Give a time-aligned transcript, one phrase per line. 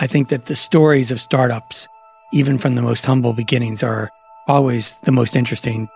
[0.00, 1.88] I think that the stories of startups,
[2.32, 4.10] even from the most humble beginnings, are
[4.46, 5.88] always the most interesting.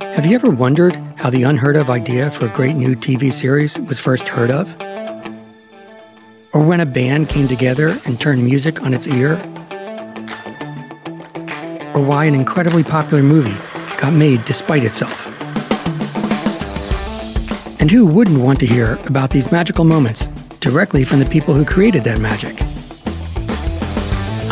[0.00, 3.78] Have you ever wondered how the unheard of idea for a great new TV series
[3.78, 4.74] was first heard of?
[6.54, 9.34] Or when a band came together and turned music on its ear?
[11.94, 13.58] Or why an incredibly popular movie
[14.00, 15.35] got made despite itself?
[17.86, 20.26] And who wouldn't want to hear about these magical moments
[20.58, 22.56] directly from the people who created that magic?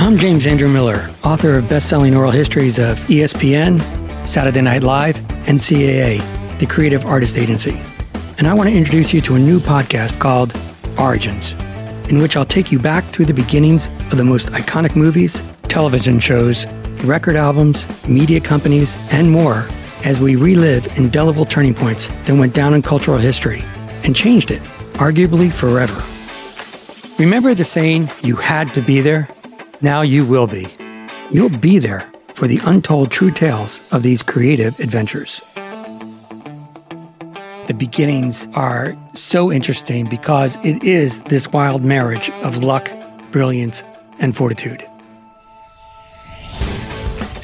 [0.01, 3.83] I'm James Andrew Miller, author of best-selling oral histories of ESPN,
[4.25, 5.17] Saturday Night Live,
[5.49, 6.23] and CAA,
[6.61, 7.83] the Creative Artist Agency.
[8.39, 10.57] And I want to introduce you to a new podcast called
[10.97, 11.55] Origins,
[12.09, 16.21] in which I'll take you back through the beginnings of the most iconic movies, television
[16.21, 16.67] shows,
[17.03, 19.67] record albums, media companies, and more
[20.05, 23.63] as we relive indelible turning points that went down in cultural history
[24.05, 24.63] and changed it,
[24.95, 26.03] arguably forever.
[27.19, 29.29] Remember the saying, you had to be there?
[29.81, 30.69] Now you will be.
[31.31, 35.41] You'll be there for the untold true tales of these creative adventures.
[37.67, 42.93] The beginnings are so interesting because it is this wild marriage of luck,
[43.31, 43.83] brilliance,
[44.19, 44.87] and fortitude.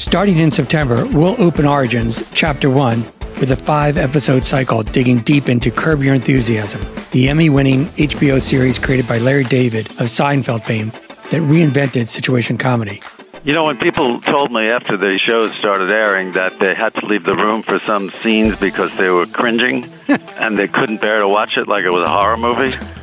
[0.01, 3.05] Starting in September, we'll open Origins, Chapter 1,
[3.39, 8.41] with a five episode cycle digging deep into Curb Your Enthusiasm, the Emmy winning HBO
[8.41, 10.89] series created by Larry David of Seinfeld fame
[11.31, 13.03] that reinvented situation comedy.
[13.45, 17.05] You know, when people told me after the shows started airing that they had to
[17.05, 21.29] leave the room for some scenes because they were cringing and they couldn't bear to
[21.29, 22.75] watch it like it was a horror movie,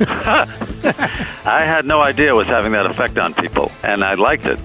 [1.46, 4.58] I had no idea it was having that effect on people, and I liked it.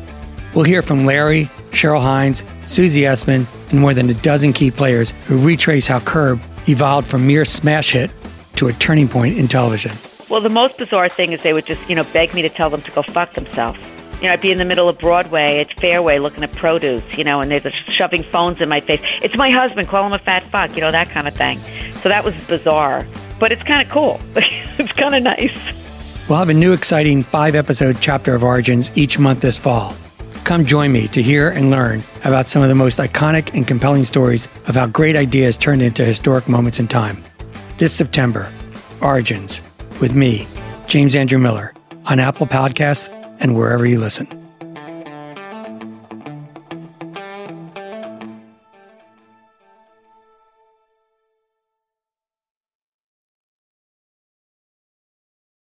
[0.53, 5.11] We'll hear from Larry, Cheryl Hines, Susie Essman, and more than a dozen key players
[5.27, 8.11] who retrace how Curb evolved from mere smash hit
[8.57, 9.91] to a turning point in television.
[10.29, 12.69] Well, the most bizarre thing is they would just, you know, beg me to tell
[12.69, 13.79] them to go fuck themselves.
[14.21, 17.23] You know, I'd be in the middle of Broadway at Fairway looking at produce, you
[17.23, 19.01] know, and they're just shoving phones in my face.
[19.21, 21.59] It's my husband, call him a fat fuck, you know, that kind of thing.
[21.97, 23.07] So that was bizarre.
[23.39, 24.19] But it's kind of cool.
[24.35, 26.29] it's kind of nice.
[26.29, 29.93] We'll have a new exciting five episode chapter of Origins each month this fall.
[30.43, 34.03] Come join me to hear and learn about some of the most iconic and compelling
[34.03, 37.23] stories of how great ideas turned into historic moments in time.
[37.77, 38.51] This September,
[39.01, 39.61] Origins,
[40.01, 40.45] with me,
[40.85, 41.73] James Andrew Miller,
[42.05, 43.07] on Apple Podcasts
[43.39, 44.42] and wherever you listen.